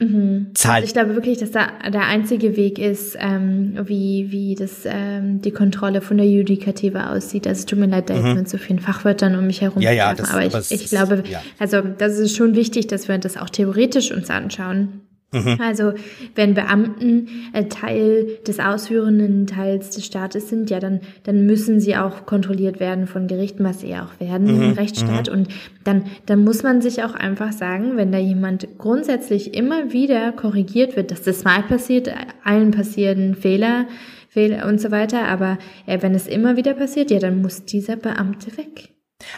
Mhm. 0.00 0.52
Also 0.64 0.84
ich 0.84 0.92
glaube 0.94 1.14
wirklich, 1.14 1.38
dass 1.38 1.50
da 1.50 1.68
der 1.92 2.06
einzige 2.06 2.56
Weg 2.56 2.78
ist, 2.78 3.16
ähm, 3.20 3.78
wie, 3.84 4.28
wie 4.30 4.54
das, 4.54 4.82
ähm, 4.86 5.42
die 5.42 5.50
Kontrolle 5.50 6.00
von 6.00 6.16
der 6.16 6.26
Judikative 6.26 7.10
aussieht. 7.10 7.46
Also 7.46 7.60
es 7.60 7.66
tut 7.66 7.78
mir 7.78 7.86
leid, 7.86 8.08
da 8.08 8.14
mhm. 8.14 8.26
jetzt 8.26 8.36
mit 8.36 8.48
so 8.48 8.58
vielen 8.58 8.78
Fachwörtern 8.78 9.36
um 9.36 9.46
mich 9.46 9.60
herum. 9.60 9.82
Ja, 9.82 9.92
ja, 9.92 10.14
das, 10.14 10.30
aber 10.30 10.46
ich, 10.46 10.70
ich 10.72 10.88
glaube, 10.88 11.22
ja. 11.30 11.42
also 11.58 11.82
das 11.82 12.18
ist 12.18 12.34
schon 12.34 12.54
wichtig, 12.54 12.86
dass 12.86 13.08
wir 13.08 13.18
das 13.18 13.36
auch 13.36 13.50
theoretisch 13.50 14.10
uns 14.10 14.30
anschauen. 14.30 15.02
Mhm. 15.32 15.58
Also 15.60 15.92
wenn 16.34 16.54
Beamten 16.54 17.28
äh, 17.52 17.64
Teil 17.64 18.38
des 18.46 18.58
ausführenden 18.58 19.46
Teils 19.46 19.90
des 19.90 20.04
Staates 20.04 20.48
sind, 20.48 20.70
ja, 20.70 20.80
dann, 20.80 21.00
dann 21.22 21.46
müssen 21.46 21.78
sie 21.78 21.96
auch 21.96 22.26
kontrolliert 22.26 22.80
werden 22.80 23.06
von 23.06 23.28
Gerichten, 23.28 23.62
was 23.62 23.80
sie 23.80 23.90
ja 23.90 24.04
auch 24.04 24.20
werden 24.20 24.54
mhm. 24.54 24.62
im 24.62 24.72
Rechtsstaat. 24.72 25.28
Mhm. 25.28 25.32
Und 25.32 25.48
dann, 25.84 26.04
dann 26.26 26.42
muss 26.42 26.62
man 26.62 26.82
sich 26.82 27.04
auch 27.04 27.14
einfach 27.14 27.52
sagen, 27.52 27.96
wenn 27.96 28.10
da 28.10 28.18
jemand 28.18 28.66
grundsätzlich 28.78 29.54
immer 29.54 29.92
wieder 29.92 30.32
korrigiert 30.32 30.96
wird, 30.96 31.12
dass 31.12 31.22
das 31.22 31.44
mal 31.44 31.62
passiert, 31.62 32.10
allen 32.42 32.72
passieren 32.72 33.36
Fehler, 33.36 33.86
Fehler 34.28 34.66
und 34.66 34.80
so 34.80 34.90
weiter, 34.90 35.26
aber 35.26 35.58
äh, 35.86 36.02
wenn 36.02 36.14
es 36.14 36.26
immer 36.26 36.56
wieder 36.56 36.74
passiert, 36.74 37.10
ja, 37.10 37.18
dann 37.18 37.40
muss 37.40 37.64
dieser 37.64 37.96
Beamte 37.96 38.56
weg. 38.56 38.94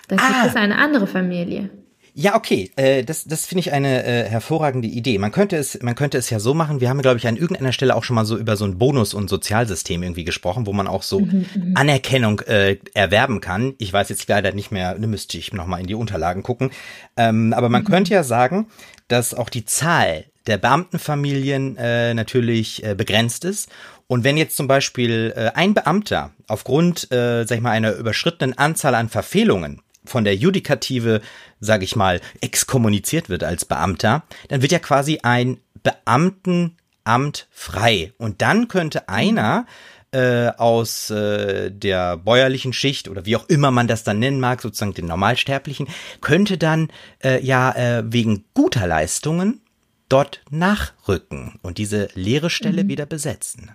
Dann 0.09 0.19
ah. 0.19 0.29
gibt 0.29 0.47
es 0.47 0.57
eine 0.57 0.79
andere 0.79 1.07
Familie. 1.07 1.71
Ja, 2.15 2.35
okay, 2.37 2.71
äh, 2.77 3.05
das, 3.05 3.25
das 3.25 3.47
finde 3.47 3.61
ich 3.61 3.73
eine 3.73 4.05
äh, 4.05 4.29
hervorragende 4.29 4.87
Idee. 4.87 5.17
Man 5.19 5.33
könnte 5.33 5.57
es, 5.57 5.83
man 5.83 5.95
könnte 5.95 6.19
es 6.19 6.29
ja 6.29 6.41
so 6.41 6.53
machen. 6.53 6.83
Wir 6.83 6.91
haben, 6.91 7.01
glaube 7.01 7.17
ich, 7.17 7.27
an 7.27 7.37
irgendeiner 7.37 7.73
Stelle 7.73 7.97
auch 7.97 8.05
schon 8.05 8.17
mal 8.17 8.27
so 8.27 8.37
über 8.37 8.57
so 8.57 8.67
ein 8.67 8.77
Bonus- 8.77 9.15
und 9.15 9.31
Sozialsystem 9.31 10.03
irgendwie 10.03 10.25
gesprochen, 10.25 10.67
wo 10.67 10.75
man 10.75 10.89
auch 10.89 11.03
so 11.03 11.21
mhm, 11.21 11.47
mhm. 11.55 11.73
Anerkennung 11.75 12.41
äh, 12.41 12.77
erwerben 12.93 13.41
kann. 13.41 13.75
Ich 13.79 13.93
weiß 13.93 14.11
jetzt 14.11 14.29
leider 14.29 14.53
nicht 14.53 14.71
mehr, 14.71 14.99
ne, 14.99 15.07
müsste 15.07 15.39
ich 15.39 15.55
noch 15.55 15.67
mal 15.67 15.81
in 15.81 15.87
die 15.87 15.95
Unterlagen 15.95 16.43
gucken. 16.43 16.71
Ähm, 17.17 17.55
aber 17.55 17.71
man 17.71 17.83
mhm. 17.83 17.87
könnte 17.87 18.13
ja 18.13 18.25
sagen, 18.25 18.67
dass 19.09 19.33
auch 19.33 19.49
die 19.49 19.65
Zahl 19.65 20.27
der 20.47 20.59
Beamtenfamilien 20.59 21.79
äh, 21.79 22.13
natürlich 22.13 22.85
äh, 22.85 22.95
begrenzt 22.95 23.47
ist. 23.47 23.71
Und 24.07 24.23
wenn 24.25 24.37
jetzt 24.37 24.57
zum 24.57 24.67
Beispiel 24.67 25.33
äh, 25.35 25.53
ein 25.55 25.73
Beamter 25.73 26.33
aufgrund, 26.47 27.11
äh, 27.11 27.45
sag 27.47 27.57
ich 27.57 27.63
mal, 27.63 27.71
einer 27.71 27.95
überschrittenen 27.95 28.59
Anzahl 28.59 28.95
an 28.95 29.09
Verfehlungen 29.09 29.81
von 30.05 30.25
der 30.25 30.37
Judikative, 30.37 31.21
sage 31.61 31.85
ich 31.85 31.97
mal, 31.97 32.21
exkommuniziert 32.41 33.29
wird 33.29 33.45
als 33.45 33.65
Beamter, 33.65 34.25
dann 34.49 34.63
wird 34.63 34.73
ja 34.73 34.79
quasi 34.79 35.21
ein 35.23 35.59
Beamtenamt 35.83 37.47
frei. 37.51 38.13
Und 38.19 38.43
dann 38.43 38.69
könnte 38.69 39.09
einer 39.09 39.67
äh, 40.13 40.49
aus 40.49 41.11
äh, 41.11 41.71
der 41.71 42.17
bäuerlichen 42.19 42.73
Schicht 42.73 43.09
oder 43.09 43.25
wie 43.25 43.37
auch 43.37 43.49
immer 43.49 43.71
man 43.71 43.89
das 43.89 44.05
dann 44.05 44.19
nennen 44.19 44.41
mag, 44.41 44.61
sozusagen 44.61 44.95
den 44.95 45.07
Normalsterblichen, 45.07 45.89
könnte 46.21 46.59
dann 46.59 46.89
äh, 47.25 47.43
ja 47.43 47.73
äh, 47.73 48.05
wegen 48.07 48.45
guter 48.55 48.87
Leistungen 48.87 49.63
dort 50.09 50.43
nachrücken 50.51 51.59
und 51.63 51.79
diese 51.79 52.09
leere 52.15 52.51
Stelle 52.51 52.85
mhm. 52.85 52.89
wieder 52.89 53.07
besetzen. 53.07 53.71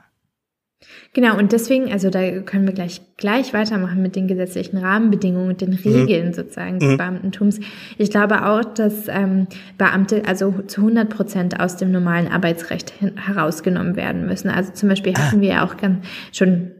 Genau, 1.13 1.37
und 1.37 1.51
deswegen, 1.51 1.91
also 1.91 2.11
da 2.11 2.21
können 2.41 2.67
wir 2.67 2.73
gleich, 2.73 3.01
gleich 3.17 3.51
weitermachen 3.51 4.01
mit 4.01 4.15
den 4.15 4.27
gesetzlichen 4.27 4.77
Rahmenbedingungen 4.77 5.49
und 5.49 5.61
den 5.61 5.71
mhm. 5.71 5.77
Regeln 5.77 6.27
mhm. 6.27 6.33
sozusagen 6.33 6.79
des 6.79 6.89
mhm. 6.89 6.97
Beamtentums. 6.97 7.59
Ich 7.97 8.11
glaube 8.11 8.45
auch, 8.45 8.63
dass 8.63 9.07
ähm, 9.07 9.47
Beamte 9.79 10.23
also 10.27 10.53
zu 10.67 10.81
100 10.81 11.09
Prozent 11.09 11.59
aus 11.59 11.77
dem 11.77 11.91
normalen 11.91 12.27
Arbeitsrecht 12.27 12.93
herausgenommen 13.15 13.95
werden 13.95 14.27
müssen. 14.27 14.49
Also 14.49 14.71
zum 14.73 14.89
Beispiel 14.89 15.13
ah. 15.15 15.19
hatten 15.19 15.41
wir 15.41 15.49
ja 15.49 15.65
auch 15.65 15.77
ganz 15.77 16.05
schon 16.31 16.71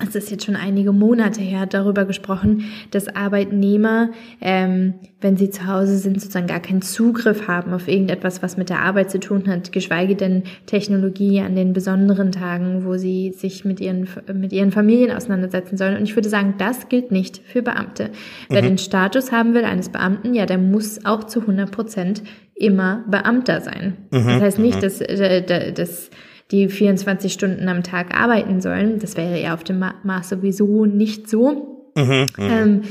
es 0.00 0.16
ist 0.16 0.30
jetzt 0.30 0.44
schon 0.44 0.56
einige 0.56 0.90
Monate 0.90 1.40
her, 1.40 1.66
darüber 1.66 2.04
gesprochen, 2.04 2.64
dass 2.90 3.06
Arbeitnehmer, 3.06 4.10
ähm, 4.40 4.94
wenn 5.20 5.36
sie 5.36 5.50
zu 5.50 5.68
Hause 5.68 5.98
sind, 5.98 6.20
sozusagen 6.20 6.48
gar 6.48 6.58
keinen 6.58 6.82
Zugriff 6.82 7.46
haben 7.46 7.72
auf 7.72 7.86
irgendetwas, 7.86 8.42
was 8.42 8.56
mit 8.56 8.70
der 8.70 8.80
Arbeit 8.80 9.12
zu 9.12 9.20
tun 9.20 9.46
hat, 9.46 9.70
geschweige 9.70 10.16
denn 10.16 10.42
Technologie 10.66 11.40
an 11.40 11.54
den 11.54 11.72
besonderen 11.72 12.32
Tagen, 12.32 12.84
wo 12.84 12.96
sie 12.96 13.30
sich 13.36 13.64
mit 13.64 13.78
ihren, 13.78 14.08
mit 14.34 14.52
ihren 14.52 14.72
Familien 14.72 15.12
auseinandersetzen 15.12 15.76
sollen. 15.76 15.96
Und 15.96 16.02
ich 16.02 16.16
würde 16.16 16.28
sagen, 16.28 16.54
das 16.58 16.88
gilt 16.88 17.12
nicht 17.12 17.40
für 17.44 17.62
Beamte. 17.62 18.10
Wer 18.48 18.62
mhm. 18.62 18.66
den 18.66 18.78
Status 18.78 19.30
haben 19.30 19.54
will 19.54 19.64
eines 19.64 19.90
Beamten, 19.90 20.34
ja, 20.34 20.44
der 20.44 20.58
muss 20.58 21.04
auch 21.04 21.22
zu 21.22 21.42
100 21.42 21.70
Prozent 21.70 22.24
immer 22.56 23.04
Beamter 23.08 23.60
sein. 23.60 23.96
Mhm. 24.10 24.26
Das 24.26 24.42
heißt 24.42 24.58
nicht, 24.58 24.78
mhm. 24.78 24.80
dass, 24.80 25.00
äh, 25.00 25.72
dass 25.72 26.10
die 26.50 26.68
24 26.68 27.32
Stunden 27.32 27.68
am 27.68 27.82
Tag 27.82 28.14
arbeiten 28.14 28.60
sollen. 28.60 28.98
Das 28.98 29.16
wäre 29.16 29.40
ja 29.40 29.54
auf 29.54 29.64
dem 29.64 29.78
Mars 29.78 30.28
sowieso 30.28 30.84
nicht 30.86 31.28
so. 31.28 31.92
Mhm, 31.96 32.04
mhm, 32.04 32.26
ähm, 32.38 32.82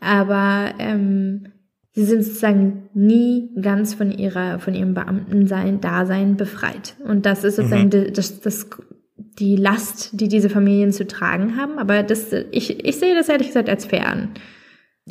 aber 0.00 0.74
ähm, 0.78 1.46
sie 1.92 2.04
sind 2.04 2.24
sozusagen 2.24 2.88
nie 2.94 3.50
ganz 3.60 3.94
von 3.94 4.10
ihrer, 4.10 4.58
von 4.58 4.74
ihrem 4.74 4.94
Beamtensein, 4.94 5.80
Dasein 5.80 6.36
befreit. 6.36 6.96
Und 7.04 7.26
das 7.26 7.44
ist 7.44 7.56
sozusagen 7.56 7.86
mhm. 7.86 8.12
das, 8.12 8.40
das, 8.40 8.66
die 9.38 9.56
Last, 9.56 10.10
die 10.12 10.28
diese 10.28 10.50
Familien 10.50 10.92
zu 10.92 11.06
tragen 11.06 11.56
haben. 11.56 11.78
Aber 11.78 12.02
das, 12.02 12.32
ich, 12.50 12.84
ich 12.84 12.96
sehe 12.96 13.14
das 13.14 13.28
ehrlich 13.28 13.48
gesagt 13.48 13.68
als 13.68 13.86
fair 13.86 14.06
an. 14.06 14.30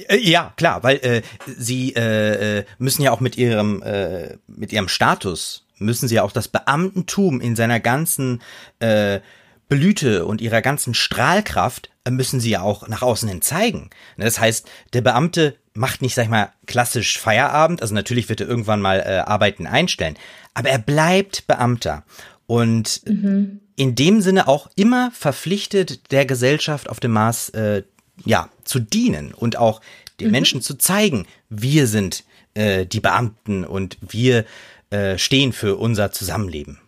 Äh, 0.08 0.18
ja, 0.18 0.54
klar, 0.56 0.84
weil 0.84 0.98
äh, 1.02 1.22
sie 1.46 1.94
äh, 1.96 2.60
äh, 2.60 2.64
müssen 2.78 3.02
ja 3.02 3.12
auch 3.12 3.20
mit 3.20 3.38
ihrem 3.38 3.82
äh, 3.84 4.38
mit 4.48 4.72
ihrem 4.72 4.88
Status 4.88 5.68
müssen 5.82 6.08
sie 6.08 6.20
auch 6.20 6.32
das 6.32 6.48
Beamtentum 6.48 7.42
in 7.42 7.56
seiner 7.56 7.80
ganzen 7.80 8.42
äh, 8.80 9.20
Blüte 9.68 10.26
und 10.26 10.42
ihrer 10.42 10.62
ganzen 10.62 10.94
Strahlkraft 10.94 11.90
äh, 12.04 12.12
müssen 12.12 12.40
sie 12.40 12.52
ja 12.52 12.62
auch 12.62 12.88
nach 12.88 13.02
außen 13.02 13.30
hin 13.30 13.42
zeigen. 13.42 13.90
Ne, 14.18 14.26
das 14.26 14.40
heißt, 14.40 14.70
der 14.94 15.02
Beamte 15.02 15.56
macht 15.74 16.02
nicht, 16.02 16.16
sag 16.16 16.24
ich 16.24 16.30
mal, 16.30 16.52
klassisch 16.68 17.18
Feierabend, 17.18 17.82
also 17.82 17.94
natürlich 17.94 18.28
wird 18.28 18.42
er 18.42 18.48
irgendwann 18.48 18.82
mal 18.82 19.00
äh, 19.00 19.20
Arbeiten 19.20 19.68
einstellen, 19.68 20.18
aber 20.54 20.70
er 20.70 20.80
bleibt 20.80 21.48
Beamter 21.48 22.04
und 22.48 23.02
mhm. 23.08 23.62
in 23.78 23.96
dem 23.96 24.20
Sinne 24.20 24.50
auch 24.50 24.70
immer 24.76 25.12
verpflichtet, 25.12 26.12
der 26.12 26.26
Gesellschaft 26.26 26.90
auf 26.90 27.00
dem 27.00 27.12
Mars 27.12 27.50
äh, 27.52 27.84
ja 28.26 28.50
zu 28.66 28.80
dienen 28.80 29.34
und 29.34 29.58
auch 29.58 29.80
den 30.20 30.28
mhm. 30.28 30.32
Menschen 30.34 30.62
zu 30.62 30.78
zeigen, 30.78 31.28
wir 31.50 31.88
sind 31.88 32.26
äh, 32.56 32.86
die 32.86 33.00
Beamten 33.00 33.64
und 33.64 33.98
wir 34.02 34.44
äh, 34.92 35.18
stehen 35.18 35.54
für 35.54 35.78
unser 35.78 36.12
Zusammenleben. 36.12 36.80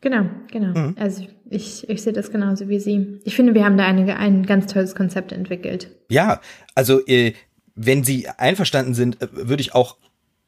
Genau, 0.00 0.26
genau. 0.52 0.78
Mhm. 0.78 0.96
Also 0.98 1.26
ich, 1.48 1.88
ich 1.88 2.02
sehe 2.02 2.12
das 2.12 2.30
genauso 2.30 2.68
wie 2.68 2.78
Sie. 2.78 3.20
Ich 3.24 3.34
finde, 3.34 3.54
wir 3.54 3.64
haben 3.64 3.76
da 3.76 3.86
eine, 3.86 4.16
ein 4.16 4.44
ganz 4.44 4.72
tolles 4.72 4.94
Konzept 4.94 5.32
entwickelt. 5.32 5.90
Ja, 6.10 6.40
also 6.74 7.04
äh, 7.06 7.32
wenn 7.74 8.04
Sie 8.04 8.28
einverstanden 8.28 8.94
sind, 8.94 9.22
äh, 9.22 9.28
würde 9.32 9.60
ich 9.60 9.74
auch 9.74 9.96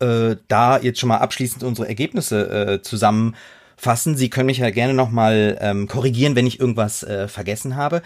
äh, 0.00 0.36
da 0.48 0.78
jetzt 0.78 1.00
schon 1.00 1.08
mal 1.08 1.18
abschließend 1.18 1.64
unsere 1.64 1.88
Ergebnisse 1.88 2.50
äh, 2.50 2.82
zusammenfassen. 2.82 4.16
Sie 4.16 4.30
können 4.30 4.46
mich 4.46 4.58
ja 4.58 4.70
gerne 4.70 4.94
nochmal 4.94 5.58
ähm, 5.60 5.88
korrigieren, 5.88 6.36
wenn 6.36 6.46
ich 6.46 6.60
irgendwas 6.60 7.02
äh, 7.02 7.28
vergessen 7.28 7.76
habe. 7.76 8.02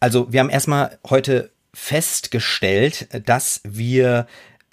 Also 0.00 0.32
wir 0.32 0.40
haben 0.40 0.50
erstmal 0.50 0.98
heute 1.08 1.50
festgestellt, 1.74 3.08
dass 3.28 3.60
wir 3.64 4.26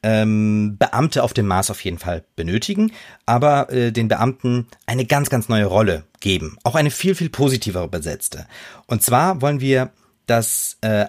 ähm, 0.06 0.78
Beamte 0.78 1.24
auf 1.24 1.34
dem 1.34 1.48
Mars 1.48 1.72
auf 1.72 1.84
jeden 1.84 1.98
Fall 1.98 2.24
benötigen, 2.36 2.92
aber 3.26 3.72
äh, 3.72 3.92
den 3.92 4.08
Beamten 4.08 4.68
eine 4.86 5.06
ganz, 5.06 5.32
ganz 5.32 5.50
neue 5.50 5.66
Rolle 5.66 6.04
geben. 6.20 6.58
Auch 6.64 6.76
eine 6.76 6.92
viel, 6.92 7.16
viel 7.16 7.30
positivere 7.30 7.88
besetzte. 7.88 8.46
Und 8.86 9.02
zwar 9.02 9.42
wollen 9.42 9.62
wir, 9.62 9.90
dass 10.28 10.78
äh, 10.82 11.08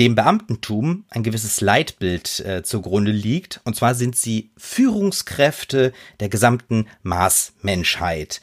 dem 0.00 0.16
Beamtentum 0.16 1.04
ein 1.10 1.22
gewisses 1.22 1.60
Leitbild 1.60 2.40
äh, 2.40 2.64
zugrunde 2.64 3.12
liegt. 3.12 3.60
Und 3.62 3.76
zwar 3.76 3.94
sind 3.94 4.16
sie 4.16 4.50
Führungskräfte 4.56 5.92
der 6.18 6.28
gesamten 6.28 6.88
Mars-Menschheit. 7.04 8.40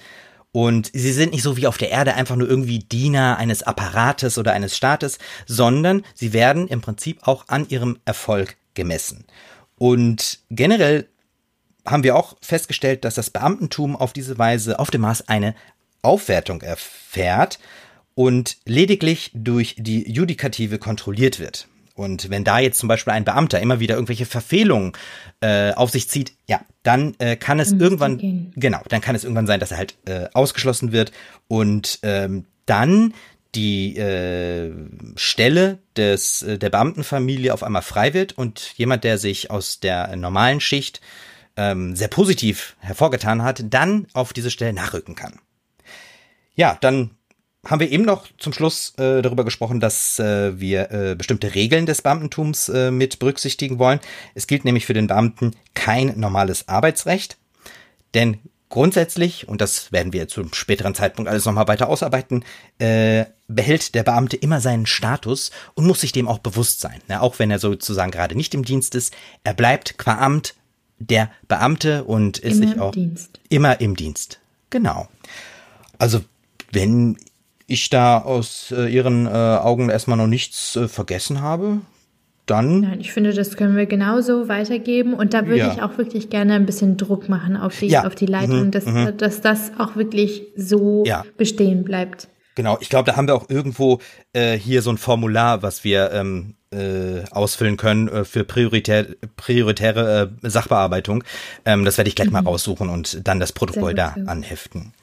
Und 0.54 0.90
sie 0.94 1.12
sind 1.12 1.34
nicht 1.34 1.44
so 1.44 1.58
wie 1.58 1.68
auf 1.68 1.78
der 1.78 1.92
Erde 1.92 2.14
einfach 2.14 2.38
nur 2.38 2.48
irgendwie 2.48 2.80
Diener 2.80 3.38
eines 3.38 3.64
Apparates 3.64 4.38
oder 4.38 4.54
eines 4.54 4.78
Staates, 4.78 5.18
sondern 5.48 6.04
sie 6.14 6.32
werden 6.32 6.70
im 6.70 6.80
Prinzip 6.80 7.28
auch 7.28 7.50
an 7.50 7.68
ihrem 7.68 8.00
Erfolg 8.06 8.56
gemessen. 8.74 9.26
Und 9.82 10.38
generell 10.52 11.08
haben 11.88 12.04
wir 12.04 12.16
auch 12.16 12.38
festgestellt, 12.40 13.04
dass 13.04 13.16
das 13.16 13.32
Beamtentum 13.32 13.96
auf 13.96 14.14
diese 14.14 14.38
Weise 14.38 14.78
auf 14.78 14.92
dem 14.92 15.02
Mars 15.02 15.28
eine 15.28 15.56
Aufwertung 16.04 16.62
erfährt 16.62 17.58
und 18.14 18.58
lediglich 18.66 19.32
durch 19.34 19.74
die 19.80 20.08
Judikative 20.08 20.78
kontrolliert 20.78 21.40
wird. 21.40 21.68
Und 21.96 22.30
wenn 22.30 22.44
da 22.44 22.60
jetzt 22.60 22.78
zum 22.78 22.90
Beispiel 22.90 23.14
ein 23.14 23.26
Beamter 23.26 23.60
immer 23.60 23.80
wieder 23.80 23.96
irgendwelche 23.96 24.28
Verfehlungen 24.28 24.92
äh, 25.40 25.72
auf 25.74 25.90
sich 25.90 26.08
zieht, 26.08 26.34
ja, 26.48 26.62
dann 26.84 27.16
äh, 27.18 27.36
kann 27.36 27.60
es 27.60 27.72
irgendwann, 27.72 28.20
gehen. 28.20 28.54
genau, 28.56 28.82
dann 28.88 29.02
kann 29.02 29.16
es 29.16 29.24
irgendwann 29.24 29.48
sein, 29.48 29.60
dass 29.60 29.72
er 29.72 29.80
halt 29.80 29.96
äh, 30.06 30.28
ausgeschlossen 30.34 30.92
wird 30.92 31.12
und 31.48 31.98
ähm, 32.04 32.46
dann 32.68 33.16
die 33.56 33.98
äh, 33.98 34.72
Stelle 35.16 35.80
des 35.98 36.42
äh, 36.42 36.58
der 36.58 36.70
Beamtenfamilie 36.70 37.54
auf 37.54 37.64
einmal 37.64 37.82
frei 37.82 38.14
wird 38.14 38.38
und 38.38 38.74
jemand, 38.78 39.04
der 39.04 39.18
sich 39.18 39.52
aus 39.52 39.80
der 39.80 40.16
normalen 40.16 40.62
Schicht 40.62 41.02
ähm, 41.58 41.96
sehr 41.96 42.08
positiv 42.08 42.76
hervorgetan 42.80 43.44
hat, 43.44 43.64
dann 43.70 44.08
auf 44.14 44.32
diese 44.34 44.52
Stelle 44.52 44.74
nachrücken 44.74 45.16
kann. 45.16 45.40
Ja, 46.56 46.78
dann 46.80 47.12
haben 47.66 47.82
wir 47.82 47.92
eben 47.92 48.06
noch 48.06 48.28
zum 48.38 48.54
Schluss 48.54 48.94
äh, 48.98 49.22
darüber 49.22 49.44
gesprochen, 49.44 49.80
dass 49.80 50.18
äh, 50.18 50.60
wir 50.60 50.92
äh, 50.92 51.16
bestimmte 51.16 51.54
Regeln 51.54 51.86
des 51.86 52.02
Beamtentums 52.02 52.70
äh, 52.70 52.90
mit 52.90 53.20
berücksichtigen 53.20 53.78
wollen. 53.78 54.00
Es 54.34 54.48
gilt 54.48 54.66
nämlich 54.66 54.86
für 54.86 54.94
den 54.94 55.08
Beamten 55.08 55.56
kein 55.74 56.20
normales 56.20 56.68
Arbeitsrecht, 56.68 57.38
denn 58.14 58.40
Grundsätzlich, 58.72 59.50
und 59.50 59.60
das 59.60 59.92
werden 59.92 60.14
wir 60.14 60.30
zum 60.30 60.54
späteren 60.54 60.96
Zeitpunkt 60.96 61.30
alles 61.30 61.44
nochmal 61.44 61.68
weiter 61.68 61.90
ausarbeiten, 61.90 62.46
äh, 62.80 63.26
behält 63.54 63.96
der 63.96 64.04
Beamte 64.04 64.36
immer 64.38 64.60
seinen 64.62 64.86
Status 64.86 65.52
und 65.74 65.86
muss 65.86 66.02
sich 66.02 66.12
dem 66.12 66.28
auch 66.28 66.40
bewusst 66.40 66.80
sein. 66.82 67.00
Ne? 67.08 67.22
Auch 67.22 67.40
wenn 67.40 67.52
er 67.52 67.60
sozusagen 67.60 68.12
gerade 68.12 68.36
nicht 68.36 68.54
im 68.54 68.64
Dienst 68.66 68.96
ist, 68.96 69.14
er 69.44 69.54
bleibt 69.54 69.98
qua 69.98 70.18
Amt 70.18 70.56
der 71.00 71.30
Beamte 71.48 72.04
und 72.04 72.38
ist 72.40 72.58
Immer 72.58 72.68
sich 72.68 72.76
im 72.76 72.82
auch 72.82 72.92
Dienst. 72.92 73.40
immer 73.50 73.82
im 73.82 73.96
Dienst. 73.96 74.40
Genau. 74.70 75.08
Also 75.98 76.22
wenn 76.72 77.18
ich 77.68 77.90
da 77.90 78.20
aus 78.20 78.72
äh, 78.76 78.88
Ihren 78.94 79.26
äh, 79.28 79.30
Augen 79.30 79.90
erstmal 79.90 80.18
noch 80.18 80.28
nichts 80.28 80.76
äh, 80.76 80.88
vergessen 80.88 81.42
habe, 81.42 81.82
dann 82.46 82.82
Nein, 82.82 83.00
ich 83.00 83.14
finde, 83.14 83.34
das 83.34 83.56
können 83.56 83.76
wir 83.78 83.86
genauso 83.86 84.48
weitergeben. 84.50 85.14
Und 85.14 85.34
da 85.34 85.46
würde 85.46 85.60
Ja. 85.60 85.74
ich 85.74 85.82
auch 85.82 85.98
wirklich 85.98 86.30
gerne 86.30 86.56
ein 86.56 86.66
bisschen 86.66 86.98
Druck 86.98 87.30
machen 87.30 87.56
auf 87.56 87.80
die, 87.80 87.88
Ja. 87.88 88.06
auf 88.06 88.16
die 88.16 88.26
Leitung, 88.26 88.72
dass, 88.72 88.86
dass 89.18 89.42
das 89.42 89.72
auch 89.78 89.96
wirklich 89.96 90.44
so 90.58 91.04
Ja. 91.06 91.24
bestehen 91.38 91.84
bleibt. 91.84 92.28
Genau, 92.56 92.78
ich 92.82 92.90
glaube, 92.90 93.10
da 93.10 93.18
haben 93.18 93.28
wir 93.28 93.36
auch 93.36 93.50
irgendwo 93.50 94.00
äh, 94.34 94.58
hier 94.58 94.82
so 94.82 94.90
ein 94.90 94.98
Formular, 94.98 95.64
was 95.64 95.84
wir 95.84 96.12
ähm, 96.12 96.56
äh, 96.72 97.24
ausfüllen 97.32 97.78
können 97.78 98.10
äh, 98.10 98.26
für 98.26 98.44
prioritär, 98.44 99.08
prioritäre 99.38 100.34
äh, 100.44 100.50
Sachbearbeitung. 100.50 101.24
Ähm, 101.66 101.86
das 101.86 101.98
werde 101.98 102.10
ich 102.10 102.16
gleich 102.16 102.30
mal 102.30 102.44
raussuchen 102.44 102.90
und 102.90 103.26
dann 103.28 103.40
das 103.40 103.54
Protokoll 103.54 103.94
da 103.94 104.16
anheften. 104.26 104.94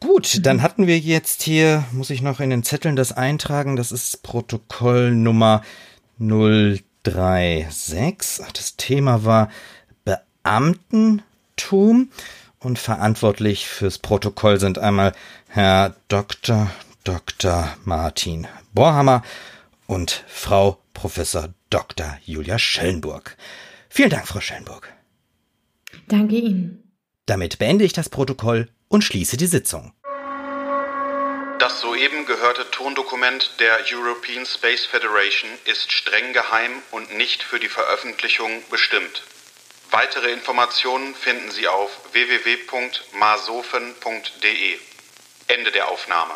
Gut, 0.00 0.46
dann 0.46 0.62
hatten 0.62 0.86
wir 0.86 0.98
jetzt 0.98 1.42
hier, 1.42 1.84
muss 1.92 2.08
ich 2.08 2.22
noch 2.22 2.40
in 2.40 2.48
den 2.48 2.62
Zetteln 2.62 2.96
das 2.96 3.12
eintragen, 3.12 3.76
das 3.76 3.92
ist 3.92 4.22
Protokoll 4.22 5.10
Nummer 5.10 5.60
036. 6.18 8.42
Ach, 8.46 8.52
Das 8.52 8.76
Thema 8.76 9.24
war 9.24 9.50
Beamtentum 10.04 12.08
und 12.60 12.78
verantwortlich 12.78 13.66
fürs 13.66 13.98
Protokoll 13.98 14.60
sind 14.60 14.78
einmal 14.78 15.12
Herr 15.48 15.96
Dr. 16.08 16.70
Dr. 17.04 17.76
Martin 17.84 18.46
Borhammer 18.72 19.22
und 19.86 20.24
Frau 20.28 20.78
Professor 20.94 21.48
Dr. 21.70 22.18
Julia 22.24 22.58
Schellenburg. 22.58 23.36
Vielen 23.88 24.10
Dank, 24.10 24.28
Frau 24.28 24.40
Schellenburg. 24.40 24.92
Danke 26.06 26.36
Ihnen. 26.36 26.92
Damit 27.26 27.58
beende 27.58 27.84
ich 27.84 27.92
das 27.92 28.08
Protokoll 28.08 28.68
und 28.88 29.02
schließe 29.02 29.36
die 29.36 29.46
Sitzung. 29.46 29.92
Das 31.58 31.80
soeben 31.80 32.24
gehörte 32.26 32.70
Tondokument 32.70 33.50
der 33.60 33.80
European 33.92 34.46
Space 34.46 34.86
Federation 34.86 35.50
ist 35.66 35.92
streng 35.92 36.32
geheim 36.32 36.70
und 36.90 37.16
nicht 37.16 37.42
für 37.42 37.58
die 37.58 37.68
Veröffentlichung 37.68 38.62
bestimmt. 38.70 39.22
Weitere 39.90 40.32
Informationen 40.32 41.16
finden 41.16 41.50
Sie 41.50 41.66
auf 41.66 41.90
www.masofen.de. 42.12 44.78
Ende 45.48 45.72
der 45.72 45.88
Aufnahme. 45.88 46.34